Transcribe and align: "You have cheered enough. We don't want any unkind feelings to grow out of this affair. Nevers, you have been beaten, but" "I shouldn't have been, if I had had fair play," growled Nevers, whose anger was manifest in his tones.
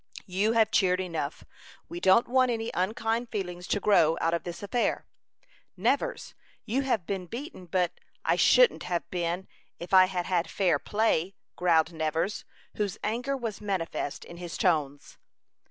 "You 0.25 0.53
have 0.53 0.71
cheered 0.71 0.99
enough. 0.99 1.43
We 1.87 1.99
don't 1.99 2.27
want 2.27 2.49
any 2.49 2.71
unkind 2.73 3.29
feelings 3.29 3.67
to 3.67 3.79
grow 3.79 4.17
out 4.19 4.33
of 4.33 4.45
this 4.45 4.63
affair. 4.63 5.05
Nevers, 5.77 6.33
you 6.65 6.81
have 6.81 7.05
been 7.05 7.27
beaten, 7.27 7.67
but" 7.67 7.91
"I 8.25 8.35
shouldn't 8.35 8.81
have 8.81 9.07
been, 9.11 9.47
if 9.77 9.93
I 9.93 10.05
had 10.05 10.25
had 10.25 10.49
fair 10.49 10.79
play," 10.79 11.35
growled 11.55 11.93
Nevers, 11.93 12.45
whose 12.77 12.97
anger 13.03 13.37
was 13.37 13.61
manifest 13.61 14.25
in 14.25 14.37
his 14.37 14.57
tones. 14.57 15.19